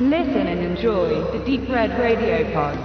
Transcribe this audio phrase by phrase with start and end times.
[0.00, 2.76] Listen and enjoy the Deep Red Radio Pod.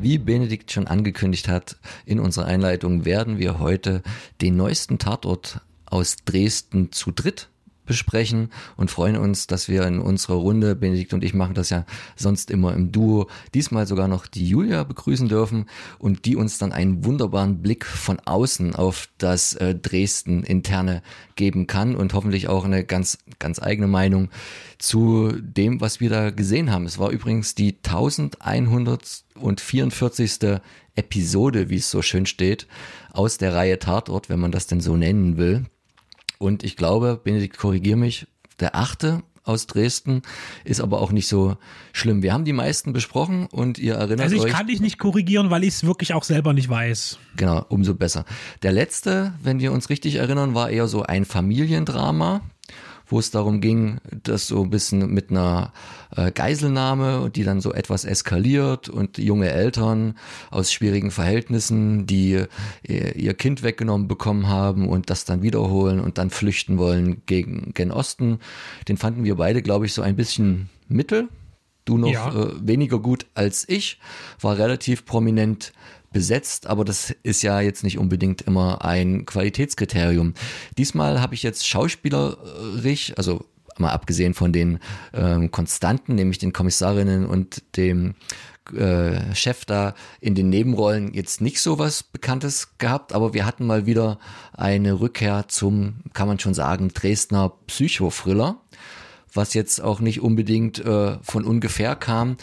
[0.00, 4.02] Wie Benedikt schon angekündigt hat, in unserer Einleitung werden wir heute
[4.40, 7.51] den neuesten Tatort aus Dresden zu dritt
[7.92, 8.48] besprechen
[8.78, 11.84] und freuen uns, dass wir in unserer Runde, Benedikt und ich machen das ja
[12.16, 15.66] sonst immer im Duo, diesmal sogar noch die Julia begrüßen dürfen
[15.98, 21.02] und die uns dann einen wunderbaren Blick von außen auf das äh, Dresden interne
[21.36, 24.30] geben kann und hoffentlich auch eine ganz, ganz eigene Meinung
[24.78, 26.86] zu dem, was wir da gesehen haben.
[26.86, 30.62] Es war übrigens die 1144.
[30.94, 32.66] Episode, wie es so schön steht,
[33.12, 35.66] aus der Reihe Tatort, wenn man das denn so nennen will.
[36.42, 38.26] Und ich glaube, Benedikt, korrigier mich,
[38.58, 40.22] der achte aus Dresden
[40.64, 41.56] ist aber auch nicht so
[41.92, 42.22] schlimm.
[42.22, 44.24] Wir haben die meisten besprochen und ihr erinnert euch.
[44.24, 47.18] Also ich euch, kann dich nicht korrigieren, weil ich es wirklich auch selber nicht weiß.
[47.36, 48.24] Genau, umso besser.
[48.62, 52.40] Der letzte, wenn wir uns richtig erinnern, war eher so ein Familiendrama
[53.12, 55.72] wo es darum ging, dass so ein bisschen mit einer
[56.16, 60.14] äh, Geiselnahme, die dann so etwas eskaliert und junge Eltern
[60.50, 62.44] aus schwierigen Verhältnissen, die
[62.88, 67.72] äh, ihr Kind weggenommen bekommen haben und das dann wiederholen und dann flüchten wollen gegen
[67.74, 68.40] gen Osten.
[68.88, 71.28] Den fanden wir beide, glaube ich, so ein bisschen mittel.
[71.84, 72.28] Du noch Ja.
[72.34, 73.98] äh, weniger gut als ich,
[74.40, 75.72] war relativ prominent
[76.12, 80.34] besetzt, aber das ist ja jetzt nicht unbedingt immer ein Qualitätskriterium.
[80.78, 83.44] Diesmal habe ich jetzt schauspielerisch, also
[83.78, 84.78] mal abgesehen von den
[85.14, 88.14] ähm, Konstanten, nämlich den Kommissarinnen und dem
[88.74, 93.66] äh, Chef da in den Nebenrollen jetzt nicht so was Bekanntes gehabt, aber wir hatten
[93.66, 94.18] mal wieder
[94.52, 98.60] eine Rückkehr zum, kann man schon sagen, Dresdner Psychothriller,
[99.34, 102.36] was jetzt auch nicht unbedingt äh, von ungefähr kam,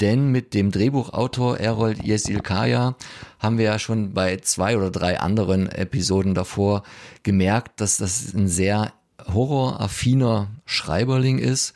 [0.00, 2.96] denn mit dem Drehbuchautor Errol Yesilkaya
[3.38, 6.82] haben wir ja schon bei zwei oder drei anderen Episoden davor
[7.22, 8.92] gemerkt, dass das ein sehr
[9.32, 11.74] horroraffiner Schreiberling ist,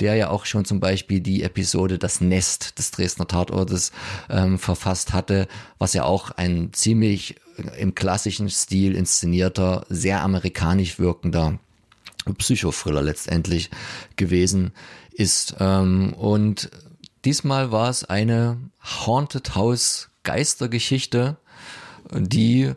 [0.00, 3.92] der ja auch schon zum Beispiel die Episode Das Nest des Dresdner Tatortes
[4.28, 5.48] ähm, verfasst hatte,
[5.78, 7.36] was ja auch ein ziemlich
[7.78, 11.58] im klassischen Stil inszenierter, sehr amerikanisch wirkender
[12.38, 13.70] Psychothriller letztendlich
[14.16, 14.72] gewesen
[15.12, 15.56] ist.
[15.60, 16.70] Ähm, und
[17.24, 21.36] diesmal war es eine Haunted House Geistergeschichte,
[22.12, 22.72] die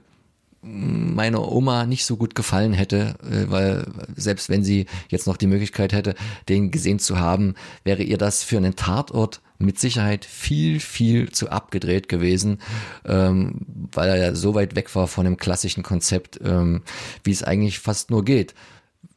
[0.66, 3.86] meiner Oma nicht so gut gefallen hätte, äh, weil
[4.16, 6.16] selbst wenn sie jetzt noch die Möglichkeit hätte,
[6.50, 11.50] den gesehen zu haben, wäre ihr das für einen Tatort mit Sicherheit viel, viel zu
[11.50, 12.60] abgedreht gewesen,
[13.06, 16.82] ähm, weil er ja so weit weg war von dem klassischen Konzept, ähm,
[17.24, 18.56] wie es eigentlich fast nur geht.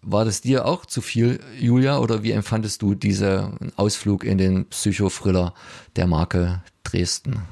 [0.02, 4.66] War das dir auch zu viel, Julia, oder wie empfandest du diesen Ausflug in den
[4.66, 5.54] Psychothriller
[5.96, 7.42] der Marke Dresden?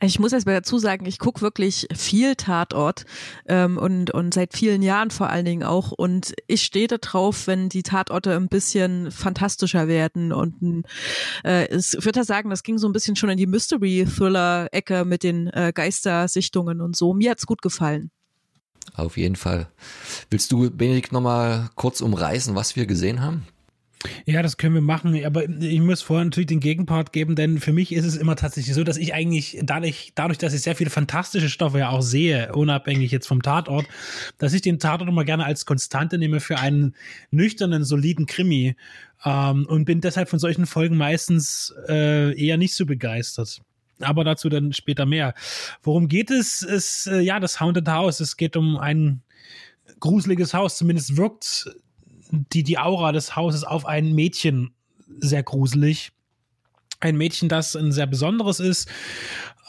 [0.00, 3.04] Ich muss erst mal dazu sagen, ich gucke wirklich viel Tatort
[3.46, 5.92] ähm, und, und seit vielen Jahren vor allen Dingen auch.
[5.92, 10.32] Und ich stehe da drauf, wenn die Tatorte ein bisschen fantastischer werden.
[10.32, 10.84] Und
[11.44, 15.04] äh, es ich würde ja sagen, das ging so ein bisschen schon in die Mystery-Thriller-Ecke
[15.04, 17.14] mit den äh, Geistersichtungen und so.
[17.14, 18.10] Mir hat's gut gefallen.
[18.94, 19.68] Auf jeden Fall.
[20.30, 23.46] Willst du, Benedikt, nochmal kurz umreißen, was wir gesehen haben?
[24.26, 27.72] Ja, das können wir machen, aber ich muss vorher natürlich den Gegenpart geben, denn für
[27.72, 30.90] mich ist es immer tatsächlich so, dass ich eigentlich dadurch, dadurch, dass ich sehr viele
[30.90, 33.86] fantastische Stoffe ja auch sehe, unabhängig jetzt vom Tatort,
[34.38, 36.94] dass ich den Tatort immer gerne als Konstante nehme für einen
[37.30, 38.74] nüchternen, soliden Krimi
[39.24, 43.62] ähm, und bin deshalb von solchen Folgen meistens äh, eher nicht so begeistert.
[44.02, 45.34] Aber dazu dann später mehr.
[45.82, 46.62] Worum geht es?
[46.62, 48.20] Es äh, ja das Haunted House.
[48.20, 49.22] Es geht um ein
[50.00, 50.76] gruseliges Haus.
[50.76, 51.70] Zumindest wirkt
[52.30, 54.72] die, die Aura des Hauses auf ein Mädchen
[55.18, 56.12] sehr gruselig.
[57.00, 58.88] Ein Mädchen, das ein sehr besonderes ist.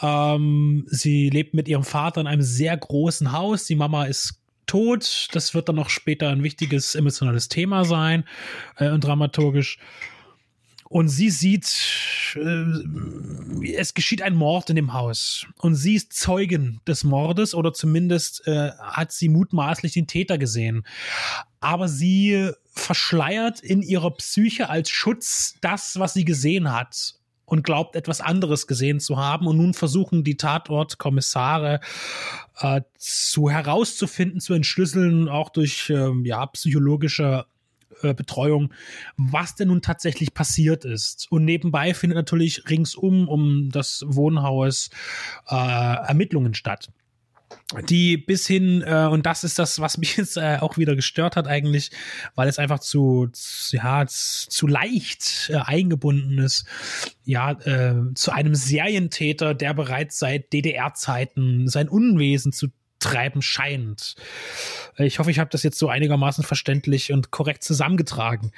[0.02, 3.66] Ähm, sie lebt mit ihrem Vater in einem sehr großen Haus.
[3.66, 5.28] Die Mama ist tot.
[5.32, 8.24] Das wird dann noch später ein wichtiges emotionales Thema sein
[8.78, 9.78] äh, und dramaturgisch.
[10.94, 11.66] Und sie sieht,
[12.36, 15.48] äh, es geschieht ein Mord in dem Haus.
[15.58, 20.86] Und sie ist Zeugin des Mordes oder zumindest äh, hat sie mutmaßlich den Täter gesehen.
[21.62, 27.16] Aber sie verschleiert in ihrer Psyche als Schutz das, was sie gesehen hat
[27.46, 29.48] und glaubt etwas anderes gesehen zu haben.
[29.48, 31.80] Und nun versuchen die Tatortkommissare
[32.60, 37.48] äh, zu herauszufinden, zu entschlüsseln, auch durch ähm, ja, psychologische
[38.04, 38.74] äh, Betreuung,
[39.18, 41.32] was denn nun tatsächlich passiert ist.
[41.32, 44.90] Und nebenbei findet natürlich ringsum um das Wohnhaus
[45.50, 46.90] äh, Ermittlungen statt
[47.88, 51.36] die bis hin, äh, und das ist das, was mich jetzt äh, auch wieder gestört
[51.36, 51.92] hat eigentlich,
[52.36, 56.66] weil es einfach zu, zu ja, zu leicht äh, eingebunden ist,
[57.26, 62.68] ja, äh, zu einem Serientäter, der bereits seit DDR-Zeiten sein Unwesen zu
[63.00, 64.16] treiben scheint.
[64.98, 68.52] Ich hoffe, ich habe das jetzt so einigermaßen verständlich und korrekt zusammengetragen.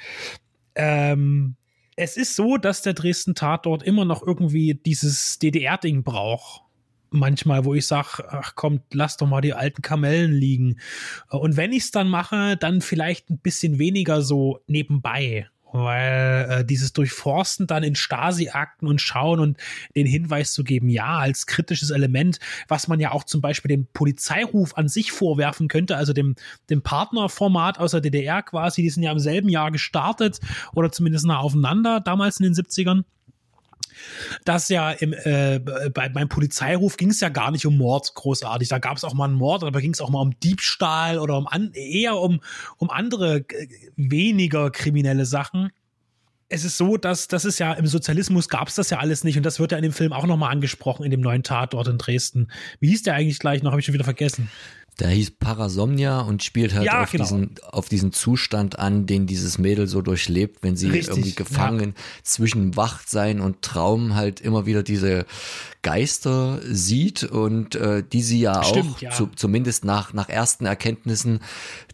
[0.74, 1.56] Ähm,
[1.96, 6.62] es ist so, dass der Dresden Tatort immer noch irgendwie dieses DDR-Ding braucht
[7.10, 10.78] manchmal, wo ich sage, ach komm, lass doch mal die alten Kamellen liegen.
[11.28, 15.48] Und wenn ich es dann mache, dann vielleicht ein bisschen weniger so nebenbei.
[15.76, 19.58] Weil äh, dieses Durchforsten dann in Stasi-Akten und schauen und
[19.94, 22.38] den Hinweis zu geben, ja, als kritisches Element,
[22.68, 26.34] was man ja auch zum Beispiel dem Polizeiruf an sich vorwerfen könnte, also dem,
[26.70, 30.40] dem Partnerformat aus der DDR quasi, die sind ja im selben Jahr gestartet
[30.74, 33.04] oder zumindest nah aufeinander, damals in den 70ern
[34.44, 38.68] dass ja im, äh, bei, beim Polizeiruf ging es ja gar nicht um Mord großartig.
[38.68, 41.36] Da gab es auch mal einen Mord, aber ging es auch mal um Diebstahl oder
[41.36, 42.40] um an, eher um,
[42.76, 45.70] um andere äh, weniger kriminelle Sachen.
[46.48, 49.36] Es ist so, dass das ist ja im Sozialismus gab es das ja alles nicht
[49.36, 51.98] und das wird ja in dem Film auch nochmal angesprochen in dem neuen Tatort in
[51.98, 52.52] Dresden.
[52.78, 53.72] Wie hieß der eigentlich gleich noch?
[53.72, 54.48] Habe ich schon wieder vergessen.
[54.98, 57.24] Der hieß Parasomnia und spielt halt Ja, auf, genau.
[57.24, 61.94] diesen, auf diesen Zustand an, den dieses Mädel so durchlebt, wenn sie Richtig, irgendwie gefangen
[62.22, 65.26] zwischen Wachsein und Traum halt immer wieder diese
[65.82, 69.10] Geister sieht und äh, die sie ja Stimmt, auch, ja.
[69.10, 71.40] Zu, zumindest nach, nach ersten Erkenntnissen,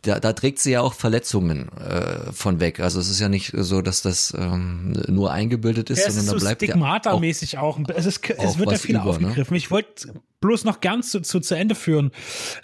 [0.02, 2.78] da, da trägt sie ja auch Verletzungen äh, von weg.
[2.78, 6.26] Also es ist ja nicht so, dass das ähm, nur eingebildet ist, Ja, es ist
[6.26, 7.80] sondern so da bleibt ja auch Stigmata-mäßig auch.
[7.94, 9.26] Es, ist, es wird ja viel über, ne?
[9.26, 9.56] aufgegriffen.
[9.56, 12.10] Ich wollte bloß noch ganz zu, zu, zu Ende führen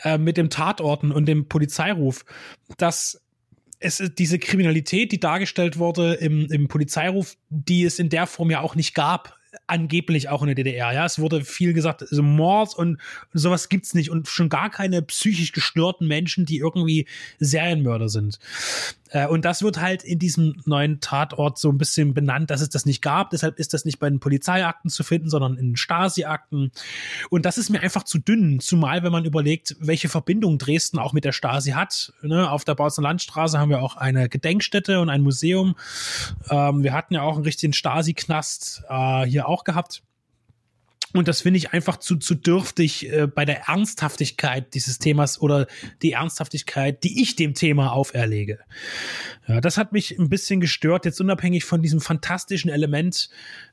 [0.05, 2.27] äh, mit dem Tatorten und dem Polizeiruf,
[2.77, 3.23] dass
[3.81, 8.61] es diese Kriminalität, die dargestellt wurde im, im Polizeiruf, die es in der Form ja
[8.61, 10.93] auch nicht gab, angeblich auch in der DDR.
[10.93, 12.99] Ja, es wurde viel gesagt, also Mord und
[13.33, 17.07] sowas gibt's nicht und schon gar keine psychisch gestörten Menschen, die irgendwie
[17.39, 18.39] Serienmörder sind.
[19.11, 22.69] Äh, und das wird halt in diesem neuen Tatort so ein bisschen benannt, dass es
[22.69, 23.31] das nicht gab.
[23.31, 26.73] Deshalb ist das nicht bei den Polizeiakten zu finden, sondern in Stasi-Akten.
[27.31, 31.13] Und das ist mir einfach zu dünn, zumal wenn man überlegt, welche Verbindung Dresden auch
[31.13, 32.13] mit der Stasi hat.
[32.23, 32.51] Ne?
[32.51, 35.77] Auf der Bautzen Landstraße haben wir auch eine Gedenkstätte und ein Museum.
[36.51, 40.03] Ähm, wir hatten ja auch einen richtigen Stasi-Knast äh, hier auch gehabt.
[41.15, 45.67] Und das finde ich einfach zu, zu dürftig äh, bei der Ernsthaftigkeit dieses Themas oder
[46.03, 48.59] die Ernsthaftigkeit, die ich dem Thema auferlege.
[49.47, 53.31] Ja, das hat mich ein bisschen gestört, jetzt unabhängig von diesem fantastischen Element,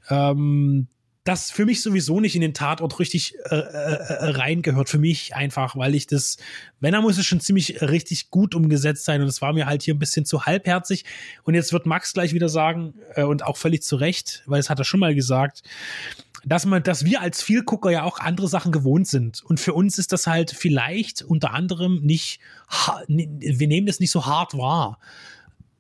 [0.10, 0.88] ähm,
[1.26, 4.90] das für mich sowieso nicht in den Tatort richtig äh, äh, reingehört.
[4.90, 6.38] Für mich einfach, weil ich das,
[6.80, 9.24] wenn, dann muss es schon ziemlich richtig gut umgesetzt sein.
[9.24, 11.04] Und es war mir halt hier ein bisschen zu halbherzig.
[11.42, 14.70] Und jetzt wird Max gleich wieder sagen, äh, und auch völlig zu Recht, weil es
[14.70, 15.64] hat er schon mal gesagt,
[16.46, 19.44] dass man, dass wir als Vielgucker ja auch andere Sachen gewohnt sind.
[19.44, 22.40] Und für uns ist das halt vielleicht unter anderem nicht,
[23.08, 25.00] wir nehmen das nicht so hart wahr.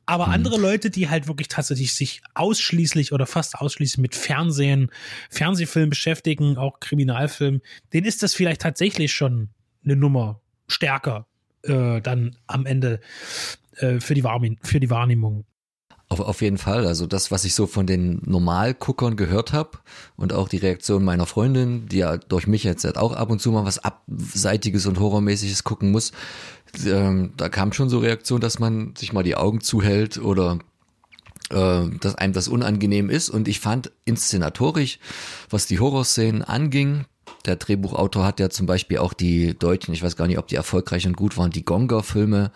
[0.08, 4.92] Aber andere Leute, die halt wirklich tatsächlich sich ausschließlich oder fast ausschließlich mit Fernsehen,
[5.32, 9.50] Fernsehfilm beschäftigen, auch Kriminalfilm, denen ist das vielleicht tatsächlich schon
[9.84, 11.28] eine Nummer stärker
[11.64, 13.00] äh, dann am Ende
[13.78, 15.46] äh, für, die Wahrnehm für die Wahrnehmung.
[16.07, 16.86] Auf, auf jeden Fall.
[16.86, 19.80] Also das, was ich so von den Normalguckern gehört habe
[20.16, 23.42] und auch die Reaktion meiner Freundin, die ja durch mich jetzt halt auch ab und
[23.42, 26.12] zu mal was Abseitiges und Horrormäßiges gucken muss,
[26.86, 30.60] ähm, da kam schon so Reaktion, dass man sich mal die Augen zuhält oder
[31.50, 33.30] äh, dass einem das unangenehm ist.
[33.30, 35.00] Und ich fand inszenatorisch,
[35.50, 37.06] was die Horrorszenen anging,
[37.45, 40.56] der Drehbuchautor hat ja zum Beispiel auch die deutschen, ich weiß gar nicht, ob die
[40.56, 42.51] erfolgreich und gut waren, die Gonger-Filme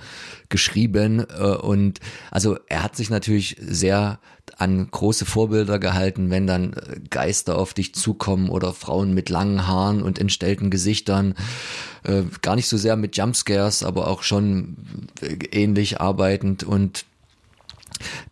[0.49, 1.25] geschrieben.
[1.37, 1.99] Äh, und
[2.31, 4.19] also er hat sich natürlich sehr
[4.57, 9.67] an große Vorbilder gehalten, wenn dann äh, Geister auf dich zukommen oder Frauen mit langen
[9.67, 11.35] Haaren und entstellten Gesichtern.
[12.03, 14.77] Äh, gar nicht so sehr mit Jumpscares, aber auch schon
[15.21, 17.05] äh, ähnlich arbeitend und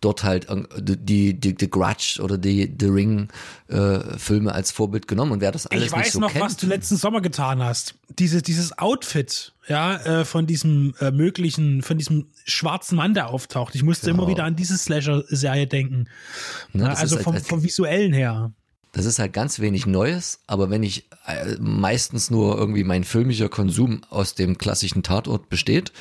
[0.02, 3.28] dort halt äh, die, die, die Grudge oder die The Ring
[3.68, 6.46] äh, Filme als Vorbild genommen und wer das alles ich weiß nicht so noch, kennt,
[6.46, 7.96] was du letzten Sommer getan hast.
[8.20, 13.76] Diese, dieses Outfit, ja, äh, von diesem äh, möglichen, von diesem schwarzen Mann, der auftaucht.
[13.76, 14.24] Ich musste Genau.
[14.24, 16.08] immer wieder an diese Slasher-Serie denken.
[16.74, 18.52] Das also ist vom, halt- vom visuellen her.
[18.94, 23.50] Das ist halt ganz wenig Neues, aber wenn ich äh, meistens nur irgendwie mein filmischer
[23.50, 25.92] Konsum aus dem klassischen Tatort besteht,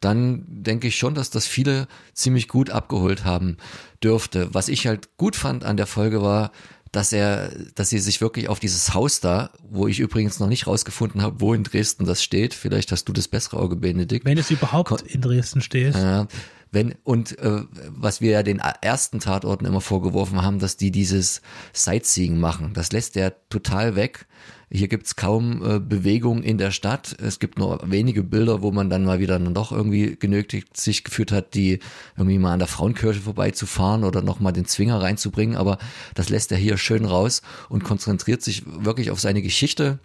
[0.00, 3.56] dann denke ich schon, dass das viele ziemlich gut abgeholt haben
[4.02, 4.48] dürfte.
[4.52, 6.52] Was ich halt gut fand an der Folge war,
[6.92, 10.66] dass er, dass sie sich wirklich auf dieses Haus da, wo ich übrigens noch nicht
[10.66, 12.52] rausgefunden habe, wo in Dresden das steht.
[12.52, 14.24] Vielleicht hast du das bessere Auge, Benedikt.
[14.24, 15.94] Wenn es überhaupt in Dresden steht.
[15.94, 16.26] Ja,
[16.72, 21.42] wenn, und äh, was wir ja den ersten Tatorten immer vorgeworfen haben, dass die dieses
[21.72, 22.72] Sightseeing machen.
[22.74, 24.26] Das lässt der total weg.
[24.72, 27.16] Hier gibt's kaum äh, Bewegung in der Stadt.
[27.20, 31.02] Es gibt nur wenige Bilder, wo man dann mal wieder dann doch irgendwie genötigt sich
[31.02, 31.80] gefühlt hat, die
[32.16, 35.56] irgendwie mal an der Frauenkirche vorbeizufahren oder nochmal den Zwinger reinzubringen.
[35.56, 35.78] Aber
[36.14, 39.98] das lässt er hier schön raus und konzentriert sich wirklich auf seine Geschichte,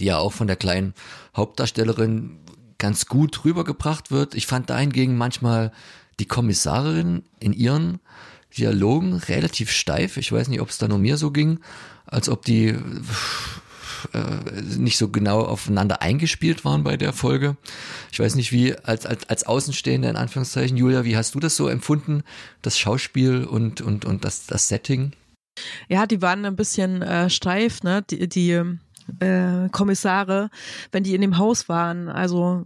[0.00, 0.92] die ja auch von der kleinen
[1.36, 2.38] Hauptdarstellerin
[2.78, 4.34] ganz gut rübergebracht wird.
[4.34, 5.70] Ich fand dahingegen manchmal
[6.18, 8.00] die Kommissarin in ihren
[8.58, 10.16] Dialogen relativ steif.
[10.16, 11.60] Ich weiß nicht, ob es da nur mir so ging,
[12.04, 12.74] als ob die
[14.12, 17.56] äh, nicht so genau aufeinander eingespielt waren bei der Folge.
[18.12, 21.56] Ich weiß nicht, wie als, als, als Außenstehender in Anführungszeichen, Julia, wie hast du das
[21.56, 22.22] so empfunden,
[22.62, 25.12] das Schauspiel und, und, und das, das Setting?
[25.88, 28.02] Ja, die waren ein bisschen äh, steif, ne?
[28.10, 28.62] Die, die
[29.20, 30.50] äh, Kommissare,
[30.92, 32.08] wenn die in dem Haus waren.
[32.08, 32.64] Also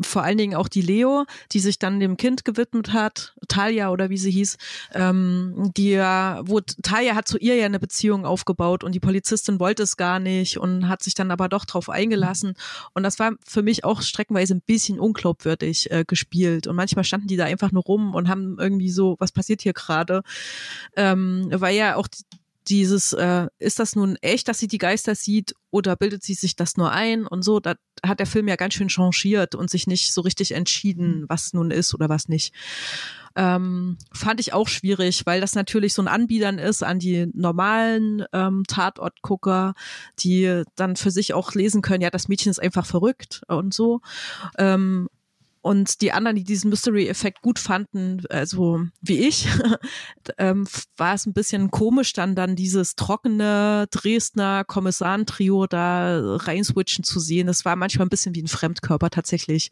[0.00, 4.10] vor allen Dingen auch die Leo, die sich dann dem Kind gewidmet hat, Talia oder
[4.10, 4.56] wie sie hieß,
[4.94, 9.60] ähm, die ja, wo Talia hat zu ihr ja eine Beziehung aufgebaut und die Polizistin
[9.60, 12.54] wollte es gar nicht und hat sich dann aber doch drauf eingelassen.
[12.94, 16.66] Und das war für mich auch streckenweise ein bisschen unglaubwürdig äh, gespielt.
[16.66, 19.72] Und manchmal standen die da einfach nur rum und haben irgendwie so, was passiert hier
[19.72, 20.22] gerade?
[20.96, 22.08] Ähm, weil ja auch
[22.68, 26.56] dieses, äh, ist das nun echt, dass sie die Geister sieht oder bildet sie sich
[26.56, 29.86] das nur ein und so, da hat der Film ja ganz schön changiert und sich
[29.86, 32.54] nicht so richtig entschieden, was nun ist oder was nicht.
[33.36, 38.24] Ähm, fand ich auch schwierig, weil das natürlich so ein Anbietern ist an die normalen
[38.32, 39.74] ähm, Tatortgucker,
[40.18, 44.00] die dann für sich auch lesen können, ja, das Mädchen ist einfach verrückt und so.
[44.58, 45.08] Ähm,
[45.60, 49.48] und die anderen, die diesen Mystery-Effekt gut fanden, also wie ich,
[50.38, 57.20] ähm, war es ein bisschen komisch, dann dann dieses trockene Dresdner Kommissarentrio da reinswitchen zu
[57.20, 57.46] sehen.
[57.46, 59.70] Das war manchmal ein bisschen wie ein Fremdkörper tatsächlich.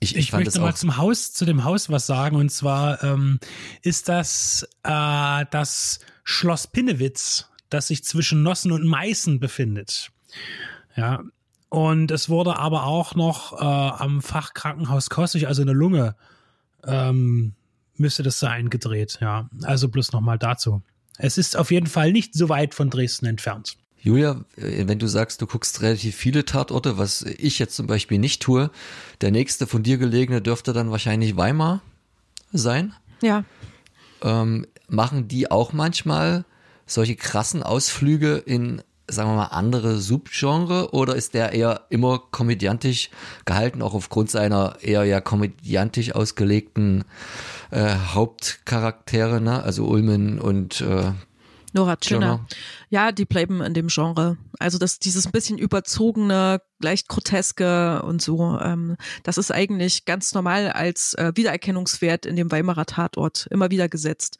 [0.00, 2.36] Ich, ich, ich möchte mal zum Haus, zu dem Haus was sagen.
[2.36, 3.38] Und zwar ähm,
[3.82, 10.10] ist das äh, das Schloss Pinnewitz, das sich zwischen Nossen und Meißen befindet.
[10.96, 11.22] Ja,
[11.74, 16.14] und es wurde aber auch noch äh, am Fachkrankenhaus Kostig, also in der Lunge,
[16.84, 17.54] ähm,
[17.96, 19.18] müsste das sein, gedreht.
[19.20, 20.82] Ja, also bloß nochmal dazu.
[21.18, 23.76] Es ist auf jeden Fall nicht so weit von Dresden entfernt.
[23.98, 28.20] Julia, äh, wenn du sagst, du guckst relativ viele Tatorte, was ich jetzt zum Beispiel
[28.20, 28.70] nicht tue,
[29.20, 31.82] der nächste von dir gelegene dürfte dann wahrscheinlich Weimar
[32.52, 32.94] sein.
[33.20, 33.42] Ja.
[34.22, 36.44] Ähm, machen die auch manchmal
[36.86, 43.10] solche krassen Ausflüge in sagen wir mal, andere Subgenre oder ist der eher immer komödiantisch
[43.44, 47.04] gehalten, auch aufgrund seiner eher ja komödiantisch ausgelegten
[47.70, 49.62] äh, Hauptcharaktere, ne?
[49.62, 51.12] also Ulmen und äh,
[51.74, 52.46] Nora Tschirner.
[52.88, 54.38] Ja, die bleiben in dem Genre.
[54.60, 60.70] Also das, dieses bisschen überzogene, leicht groteske und so, ähm, das ist eigentlich ganz normal
[60.70, 64.38] als äh, Wiedererkennungswert in dem Weimarer Tatort immer wieder gesetzt.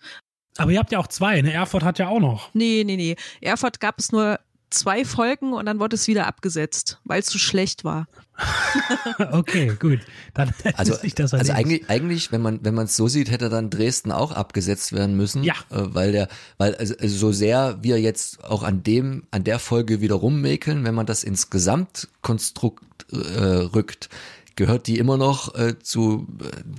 [0.57, 1.53] Aber ihr habt ja auch zwei, ne?
[1.53, 2.51] Erfurt hat ja auch noch.
[2.55, 3.17] Nee, nee, nee.
[3.41, 4.39] Erfurt gab es nur
[4.75, 8.07] zwei Folgen und dann wurde es wieder abgesetzt, weil es zu schlecht war.
[9.33, 10.01] okay, gut.
[10.35, 13.49] Dann also, ich das also eigentlich, eigentlich, wenn man wenn man es so sieht, hätte
[13.49, 15.45] dann Dresden auch abgesetzt werden müssen.
[15.45, 15.55] Ja.
[15.71, 16.29] Äh, weil der,
[16.59, 20.85] weil also, also so sehr wir jetzt auch an dem an der Folge wieder rummäkeln,
[20.85, 24.09] wenn man das ins Gesamtkonstrukt äh, rückt,
[24.57, 26.27] gehört die immer noch äh, zu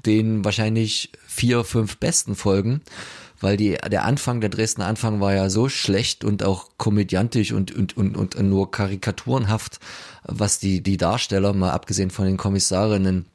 [0.05, 2.81] den wahrscheinlich vier fünf besten Folgen
[3.39, 7.75] weil die, der Anfang, der Dresdner Anfang war ja so schlecht und auch komödiantisch und,
[7.75, 9.79] und, und, und nur karikaturenhaft,
[10.23, 13.25] was die, die Darsteller, mal abgesehen von den Kommissarinnen,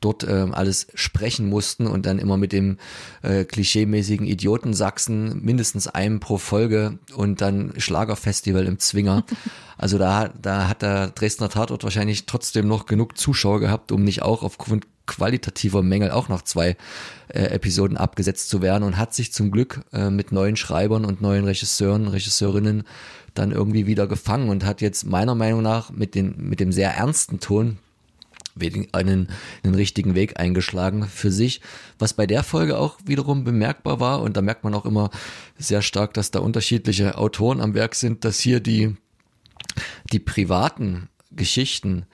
[0.00, 2.78] dort äh, alles sprechen mussten und dann immer mit dem
[3.22, 9.24] äh, klischeemäßigen Idioten Sachsen mindestens einem pro Folge und dann Schlagerfestival im Zwinger.
[9.80, 14.20] Also da, da hat der Dresdner Tatort wahrscheinlich trotzdem noch genug Zuschauer gehabt, um nicht
[14.20, 16.76] auch aufgrund qualitativer Mängel auch noch zwei
[17.28, 21.22] äh, Episoden abgesetzt zu werden und hat sich zum Glück äh, mit neuen Schreibern und
[21.22, 22.84] neuen Regisseuren, Regisseurinnen
[23.32, 26.94] dann irgendwie wieder gefangen und hat jetzt meiner Meinung nach mit, den, mit dem sehr
[26.94, 27.78] ernsten Ton
[28.92, 29.28] einen,
[29.62, 31.60] einen richtigen Weg eingeschlagen für sich.
[31.98, 35.10] Was bei der Folge auch wiederum bemerkbar war, und da merkt man auch immer
[35.58, 38.96] sehr stark, dass da unterschiedliche Autoren am Werk sind, dass hier die,
[40.12, 42.06] die privaten Geschichten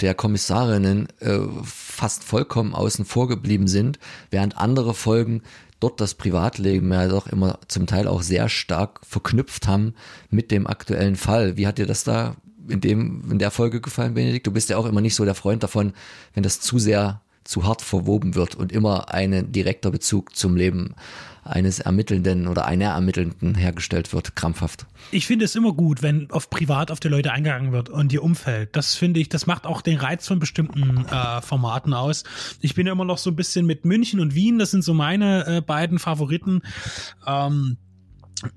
[0.00, 3.98] der Kommissarinnen äh, fast vollkommen außen vor geblieben sind,
[4.30, 5.42] während andere Folgen
[5.80, 9.94] dort das Privatleben ja doch immer zum Teil auch sehr stark verknüpft haben
[10.30, 11.56] mit dem aktuellen Fall.
[11.56, 12.36] Wie hat dir das da
[12.68, 14.46] in dem, in der Folge gefallen, Benedikt?
[14.46, 15.92] Du bist ja auch immer nicht so der Freund davon,
[16.34, 20.94] wenn das zu sehr zu hart verwoben wird und immer ein direkter Bezug zum Leben
[21.44, 24.86] eines Ermittelnden oder einer Ermittelnden hergestellt wird, krampfhaft.
[25.10, 28.22] Ich finde es immer gut, wenn auf privat auf die Leute eingegangen wird und ihr
[28.22, 28.74] Umfeld.
[28.74, 32.24] Das finde ich, das macht auch den Reiz von bestimmten äh, Formaten aus.
[32.60, 34.94] Ich bin ja immer noch so ein bisschen mit München und Wien, das sind so
[34.94, 36.62] meine äh, beiden Favoriten.
[37.26, 37.76] Ähm,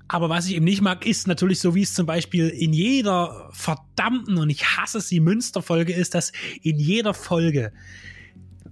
[0.07, 3.49] aber was ich eben nicht mag, ist natürlich so, wie es zum Beispiel in jeder
[3.51, 7.71] verdammten, und ich hasse es, die Münster-Folge ist, dass in jeder Folge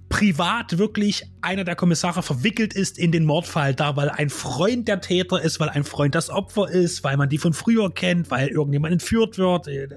[0.09, 5.01] privat wirklich einer der Kommissare verwickelt ist in den Mordfall, da weil ein Freund der
[5.01, 8.49] Täter ist, weil ein Freund das Opfer ist, weil man die von früher kennt, weil
[8.49, 9.67] irgendjemand entführt wird.
[9.67, 9.87] Äh,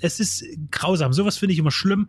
[0.00, 1.12] es ist grausam.
[1.12, 2.08] Sowas finde ich immer schlimm.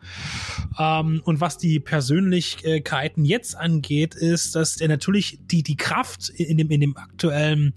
[0.78, 6.58] Ähm, und was die Persönlichkeiten jetzt angeht, ist, dass er natürlich die, die Kraft in
[6.58, 7.74] dem, in dem aktuellen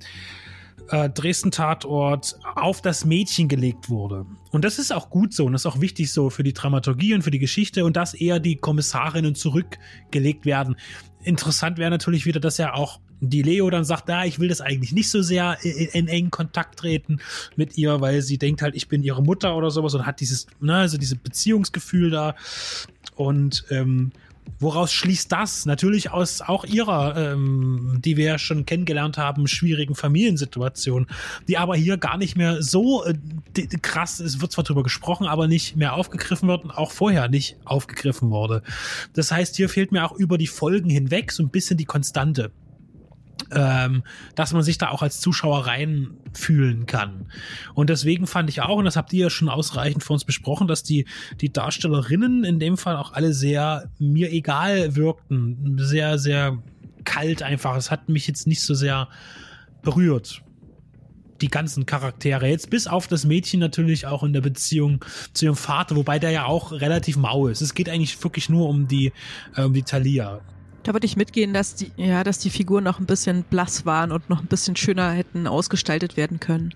[0.88, 4.26] äh, Dresden-Tatort auf das Mädchen gelegt wurde.
[4.50, 7.14] Und das ist auch gut so und das ist auch wichtig so für die Dramaturgie
[7.14, 10.76] und für die Geschichte und dass eher die Kommissarinnen zurückgelegt werden.
[11.24, 14.60] Interessant wäre natürlich wieder, dass ja auch die Leo dann sagt, ja, ich will das
[14.60, 17.20] eigentlich nicht so sehr in, in engen Kontakt treten
[17.54, 20.48] mit ihr, weil sie denkt halt, ich bin ihre Mutter oder sowas und hat dieses,
[20.60, 22.34] ne, also dieses Beziehungsgefühl da.
[23.14, 24.10] Und ähm,
[24.58, 25.66] Woraus schließt das?
[25.66, 31.06] Natürlich aus auch ihrer, ähm, die wir ja schon kennengelernt haben, schwierigen Familiensituation,
[31.48, 33.14] die aber hier gar nicht mehr so äh,
[33.82, 37.56] krass, es wird zwar drüber gesprochen, aber nicht mehr aufgegriffen wird und auch vorher nicht
[37.64, 38.62] aufgegriffen wurde.
[39.14, 42.52] Das heißt, hier fehlt mir auch über die Folgen hinweg so ein bisschen die Konstante
[43.50, 44.02] ähm,
[44.34, 47.26] dass man sich da auch als Zuschauer reinfühlen kann.
[47.74, 50.68] Und deswegen fand ich auch, und das habt ihr ja schon ausreichend für uns besprochen,
[50.68, 51.06] dass die,
[51.40, 55.76] die Darstellerinnen in dem Fall auch alle sehr mir egal wirkten.
[55.78, 56.58] Sehr, sehr
[57.04, 57.76] kalt einfach.
[57.76, 59.08] Es hat mich jetzt nicht so sehr
[59.82, 60.42] berührt
[61.42, 62.46] die ganzen Charaktere.
[62.46, 66.30] Jetzt bis auf das Mädchen natürlich auch in der Beziehung zu ihrem Vater, wobei der
[66.30, 67.60] ja auch relativ mau ist.
[67.60, 69.12] Es geht eigentlich wirklich nur um die,
[69.56, 70.40] äh, um die Thalia.
[70.82, 74.10] Da würde ich mitgehen, dass die, ja, dass die Figuren noch ein bisschen blass waren
[74.10, 76.74] und noch ein bisschen schöner hätten ausgestaltet werden können.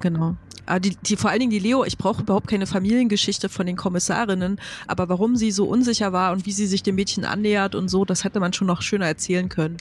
[0.00, 0.36] Genau.
[0.66, 3.76] Aber die, die, vor allen Dingen die Leo, ich brauche überhaupt keine Familiengeschichte von den
[3.76, 7.88] Kommissarinnen, aber warum sie so unsicher war und wie sie sich dem Mädchen annähert und
[7.88, 9.78] so, das hätte man schon noch schöner erzählen können.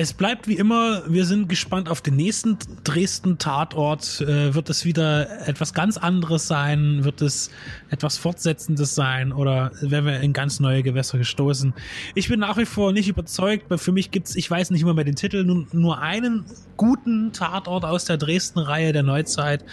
[0.00, 4.20] Es bleibt wie immer, wir sind gespannt auf den nächsten Dresden-Tatort.
[4.20, 7.02] Äh, wird es wieder etwas ganz anderes sein?
[7.02, 7.50] Wird es
[7.90, 9.32] etwas Fortsetzendes sein?
[9.32, 11.74] Oder werden wir in ganz neue Gewässer gestoßen?
[12.14, 13.64] Ich bin nach wie vor nicht überzeugt.
[13.80, 16.44] Für mich gibt's, ich weiß nicht immer mehr den Titel, nur, nur einen
[16.76, 19.64] guten Tatort aus der Dresden-Reihe der Neuzeit.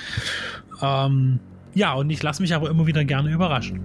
[0.81, 1.39] Ähm,
[1.75, 3.79] ja, und ich lasse mich aber immer wieder gerne überraschen.